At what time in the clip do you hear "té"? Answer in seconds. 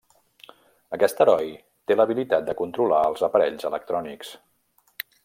1.91-1.97